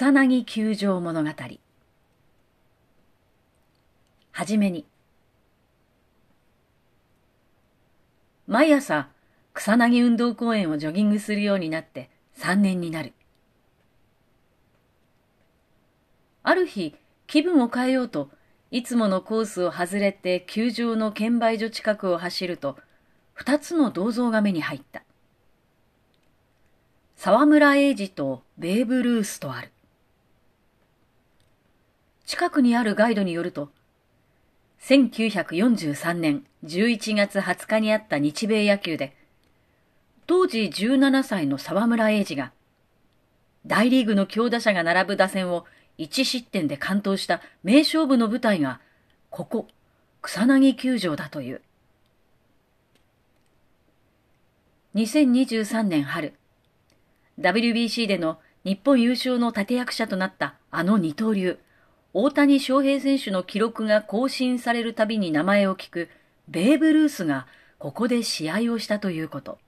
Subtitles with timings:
[0.00, 1.30] 草薙球場物語。
[4.30, 4.86] はじめに
[8.46, 9.10] 毎朝
[9.52, 12.08] 草薙運動公園をジョギングするようになって
[12.38, 13.12] 3年になる。
[16.44, 16.96] ある日
[17.26, 18.30] 気分を変えようと
[18.70, 22.78] いつものコースを外れて球場の券売所近くを走ると
[23.34, 25.02] 二つの銅像が目に入った。
[27.16, 29.70] 沢村栄治とベーブ・ルースとある。
[32.30, 33.70] 近くにあるガイドによると、
[34.82, 39.16] 1943年11月20日にあった日米野球で、
[40.28, 42.52] 当時17歳の沢村栄治が、
[43.66, 45.64] 大リーグの強打者が並ぶ打線を
[45.98, 48.80] 1失点で完投した名勝負の舞台が、
[49.30, 49.66] ここ、
[50.22, 51.62] 草薙球場だという。
[54.94, 56.34] 2023年春、
[57.40, 61.58] WBC での日本優勝の立役者となったあの二刀流、
[62.12, 66.08] 大谷翔平選手の記録が更新されるたびに名前を聞く
[66.48, 67.46] ベーブ・ルースが
[67.78, 69.58] ここで試合をしたということ。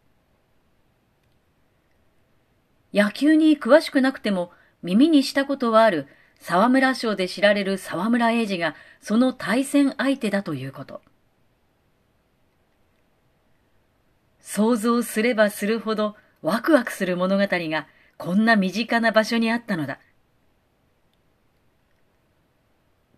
[2.93, 4.51] 野球に詳しくなくても
[4.83, 6.09] 耳にしたことはある
[6.41, 11.01] 沢村賞で知られる沢村栄治がその対戦相手だということ。
[14.41, 17.87] 想像すればするほどワクワクする物語が
[18.19, 20.01] こんな身近な場所にあったのだ。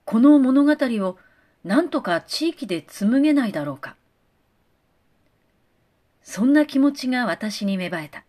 [0.04, 1.18] この物語を
[1.64, 3.96] 何とか地域で紡げないだろうか。
[6.22, 8.24] そんな気持ちが私に芽生えた。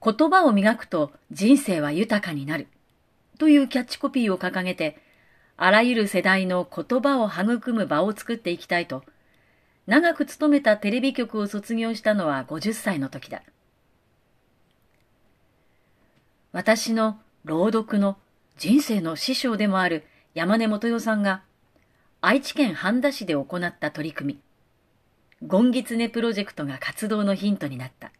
[0.00, 2.68] 言葉を磨くと人生は豊かになる
[3.38, 4.96] というキャッチコピーを掲げて
[5.60, 9.02] あらゆる世代の言葉を育む場を作っていきたいと、
[9.88, 13.42] 長く勤めたテレビ局を卒業したのは50歳の時だ。
[16.52, 18.16] 私の朗読の
[18.56, 20.04] 人生の師匠でもある
[20.34, 21.42] 山根元代さんが、
[22.20, 24.40] 愛知県半田市で行った取り組み、
[25.46, 28.12] ゴンギツネプロジェクトが活動のヒントになった。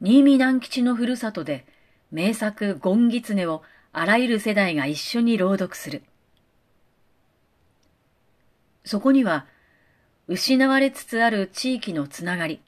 [0.00, 1.66] 新見南吉のふるさとで
[2.12, 6.02] 名作ゴンギツネをあらゆる世代が一緒に朗読する。
[8.84, 9.46] そこには、
[10.28, 12.60] 失われつつある地域のつながり、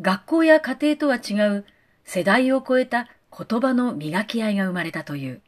[0.00, 1.64] 学校や家庭とは違う
[2.04, 5.40] 世代を超えた言葉の磨き合いが生まれたという。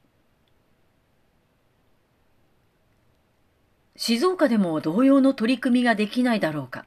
[3.96, 6.86] 静岡でも同様の取り組みができないだろうか。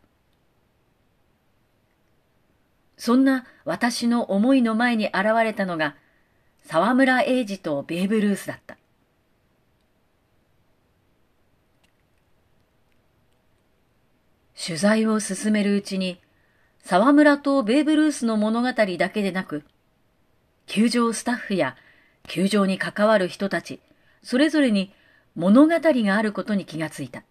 [2.98, 5.96] そんな私の思いの前に現れたのが、
[6.64, 8.78] 沢村栄治とベーブ・ルースだった。
[14.56, 16.23] 取材を進めるうちに、
[16.84, 19.64] 沢村とベーブ・ルースの物語だけでなく、
[20.68, 21.78] 球場スタッフや
[22.28, 23.80] 球場に関わる人たち、
[24.22, 24.94] それぞれに
[25.36, 27.24] 物語があることに気がついた。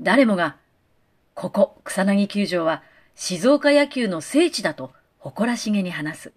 [0.00, 0.56] 誰もが、
[1.34, 2.82] ここ草薙球場は
[3.14, 6.32] 静岡野球の聖地だと誇らしげに話す。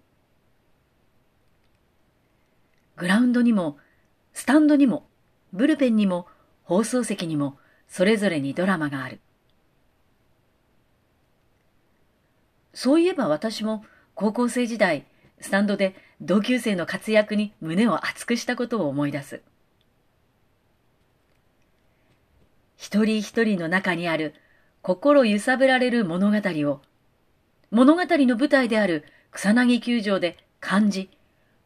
[2.96, 3.78] グラウンドにも、
[4.32, 5.08] スタンドにも、
[5.52, 6.26] ブルペンにも、
[6.62, 7.58] 放送席にも、
[7.88, 9.20] それぞれにドラマがある。
[12.74, 13.84] そういえば私も
[14.14, 15.06] 高校生時代、
[15.40, 19.42] スタンドで同級生の活躍に胸を熱くしたことを思い出す。
[22.76, 24.34] 一人一人の中にある
[24.82, 26.36] 心揺さぶられる物語
[26.68, 26.80] を、
[27.70, 31.10] 物語の舞台である草薙球場で感じ、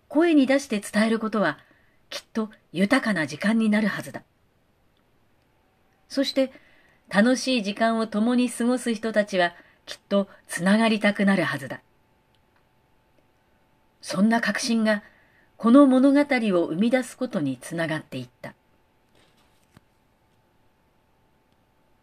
[0.09, 1.59] 声に出して伝えることは
[2.11, 4.23] きっと豊かな時間になるはずだ。
[6.09, 6.53] そして
[7.09, 9.55] 楽しい時間を共に過ごす人たちは
[9.87, 11.81] きっとつながりたくなるはずだ。
[14.01, 15.03] そんな確信が
[15.57, 16.25] この物語を
[16.67, 18.55] 生み出すことにつながっていった。